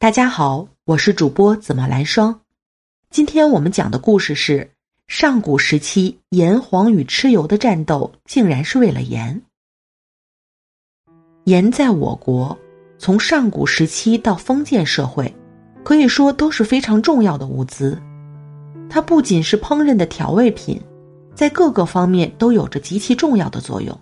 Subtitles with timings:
[0.00, 2.40] 大家好，我是主播紫墨蓝霜。
[3.10, 4.70] 今天我们讲的故事是
[5.08, 9.42] 上古时期炎黄与蚩尤的战斗，竟然是为了盐。
[11.44, 12.58] 盐在我国
[12.96, 15.30] 从上古时期到封建社会，
[15.84, 18.00] 可以说都是非常重要的物资。
[18.88, 20.80] 它不仅是烹饪的调味品，
[21.34, 23.94] 在各个方面都有着极其重要的作用。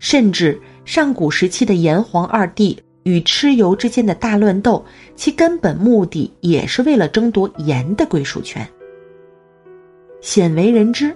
[0.00, 2.76] 甚至上古时期的炎黄二帝。
[3.04, 4.84] 与蚩尤之间的大乱斗，
[5.16, 8.66] 其根本目的也是为了争夺盐的归属权。
[10.20, 11.14] 鲜为人知，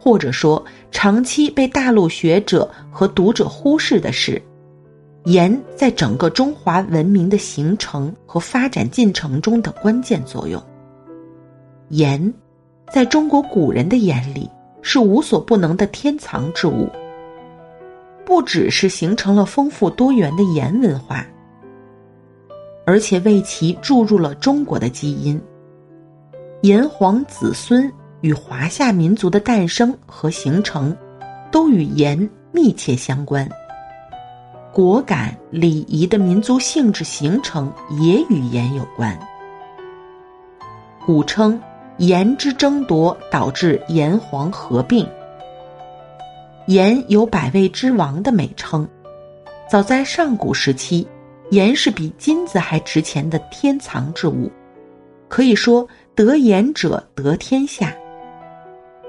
[0.00, 4.42] 或者说长期被大陆学者和读者忽视的是，
[5.24, 10.60] 盐在整个中华文明的形成和发展进程中的关键作用。
[11.90, 12.32] 盐，
[12.92, 14.50] 在中国古人的眼里
[14.82, 16.88] 是无所不能的天藏之物。
[18.28, 21.24] 不只是形成了丰富多元的盐文化，
[22.84, 25.40] 而且为其注入了中国的基因。
[26.60, 27.90] 炎黄子孙
[28.20, 30.94] 与华夏民族的诞生和形成，
[31.50, 33.48] 都与盐密切相关。
[34.74, 39.18] 果敢礼仪的民族性质形成也与盐有关。
[41.06, 41.58] 古称
[41.96, 45.08] 盐之争夺导致炎黄合并。
[46.68, 48.86] 盐有百味之王的美称，
[49.70, 51.08] 早在上古时期，
[51.50, 54.52] 盐是比金子还值钱的天藏之物，
[55.28, 57.96] 可以说得盐者得天下。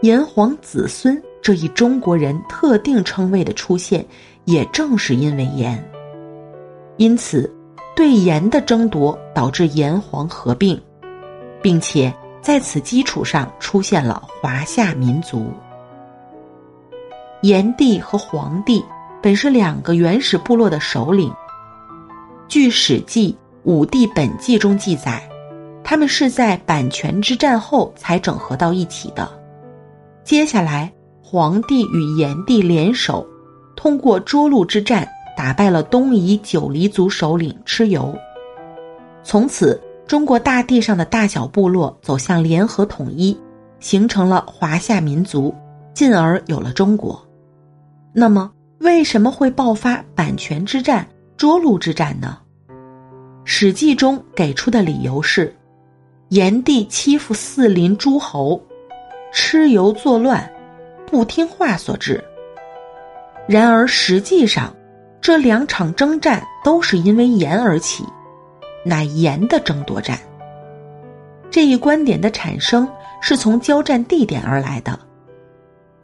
[0.03, 4.05] 炎黄子孙这一中国人特定称谓的出现，
[4.45, 5.83] 也正是因为盐。
[6.95, 7.53] 因此，
[7.93, 10.81] 对盐的争夺导致炎黄合并，
[11.61, 15.51] 并且在此基础上出现了华夏民族。
[17.41, 18.83] 炎帝和黄帝
[19.21, 21.33] 本是两个原始部落的首领。
[22.49, 23.31] 据《史记·
[23.63, 25.23] 武帝本纪》中记载，
[25.81, 29.29] 他们是在阪泉之战后才整合到一起的。
[30.25, 30.91] 接下来，
[31.23, 33.25] 黄帝与炎帝联手，
[33.73, 38.13] 通过涿鹿之战打败了东夷九黎族首领蚩尤。
[39.23, 43.39] 从此，中国大地上的大小部落走向联合统一，
[43.79, 45.55] 形成了华夏民族，
[45.93, 47.25] 进而有了中国。
[48.11, 52.39] 那么，为什么会爆发阪泉之战、涿鹿之战呢？
[53.43, 55.55] 《史记》中给出的理由是，
[56.29, 58.61] 炎帝欺负四邻诸侯，
[59.33, 60.51] 蚩尤作乱，
[61.05, 62.23] 不听话所致。
[63.47, 64.75] 然而，实际上，
[65.21, 68.03] 这两场征战都是因为盐而起，
[68.83, 70.19] 乃盐的争夺战。
[71.51, 72.87] 这一观点的产生
[73.21, 74.99] 是从交战地点而来的。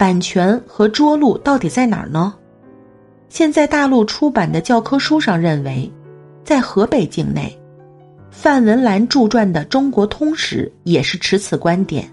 [0.05, 2.31] 版权和涿鹿到底在哪儿呢？
[3.27, 5.91] 现在大陆出版的教科书上认为，
[6.43, 7.59] 在河北境内。
[8.29, 12.07] 范文澜著传的《中国通史》也是持此观点，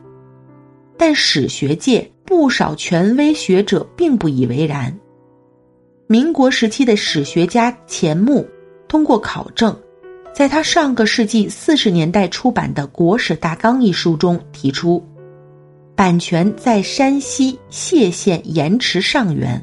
[0.97, 4.91] 但史学界不少权威学者并不以为然。
[6.07, 8.49] 民国时期的史学家钱穆
[8.89, 9.77] 通过考证，
[10.33, 15.07] 在他上个世纪四十年代出版的《国史大纲》一书中提出。
[15.95, 19.63] 版权在山西谢县盐池上源，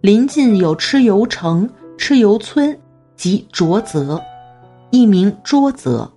[0.00, 1.68] 临近有蚩尤城、
[1.98, 2.76] 蚩尤村
[3.16, 4.22] 及卓泽，
[4.90, 6.10] 一名涿泽，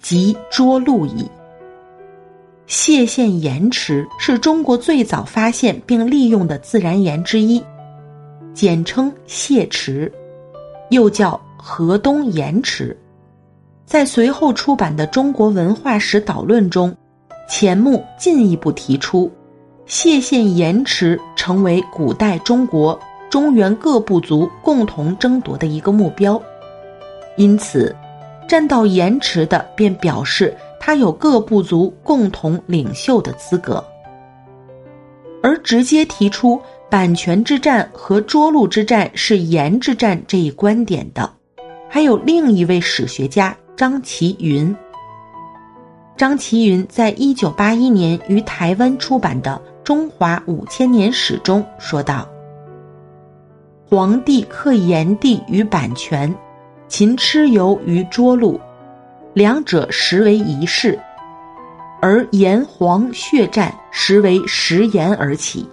[0.00, 1.30] 即涿鹿矣。
[2.66, 7.62] 谢县盐池是中国最早发现并利用的自然盐之一，
[8.54, 10.10] 简称谢池，
[10.90, 12.96] 又叫河东盐池。
[13.84, 16.96] 在随后出版的《中国文化史导论》中。
[17.48, 19.30] 钱穆进一步提出，
[19.86, 22.98] 谢县盐池成为古代中国
[23.30, 26.40] 中原各部族共同争夺的一个目标，
[27.36, 27.94] 因此，
[28.48, 33.84] 占到盐池的便表示他有各部族共同领袖的资格。
[35.42, 41.30] 而直接提出阪泉之战和涿鹿之战是盐之战这一观点的，
[41.88, 44.74] 还有另一位史学家张其云。
[46.16, 52.26] 张其云在一九八一年于台湾出版的《中华五千年史》中说道
[53.86, 56.34] ：“黄帝克炎帝于阪泉，
[56.88, 58.58] 秦蚩尤于涿鹿，
[59.34, 60.98] 两者实为一事，
[62.00, 65.68] 而炎黄血战实为食盐而起。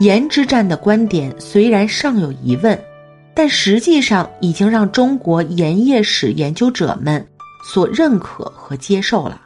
[0.00, 2.80] 盐之战的观点虽然尚有疑问，
[3.34, 7.22] 但实际上已经让中国盐业史研究者们。”
[7.64, 9.40] 所认可和接受了。